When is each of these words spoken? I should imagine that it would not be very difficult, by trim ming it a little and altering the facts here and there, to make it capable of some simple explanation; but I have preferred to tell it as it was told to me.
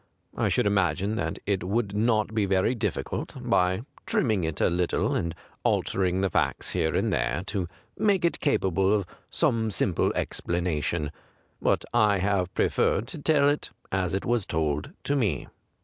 I 0.35 0.49
should 0.49 0.65
imagine 0.65 1.13
that 1.17 1.37
it 1.45 1.63
would 1.63 1.95
not 1.95 2.33
be 2.33 2.47
very 2.47 2.73
difficult, 2.73 3.35
by 3.39 3.83
trim 4.07 4.25
ming 4.25 4.43
it 4.43 4.59
a 4.59 4.67
little 4.67 5.13
and 5.13 5.35
altering 5.63 6.21
the 6.21 6.29
facts 6.31 6.71
here 6.71 6.95
and 6.95 7.13
there, 7.13 7.43
to 7.45 7.67
make 7.99 8.25
it 8.25 8.39
capable 8.39 8.91
of 8.95 9.05
some 9.29 9.69
simple 9.69 10.11
explanation; 10.15 11.11
but 11.61 11.85
I 11.93 12.17
have 12.17 12.51
preferred 12.55 13.07
to 13.09 13.19
tell 13.21 13.47
it 13.47 13.69
as 13.91 14.15
it 14.15 14.25
was 14.25 14.47
told 14.47 14.89
to 15.03 15.15
me. 15.15 15.47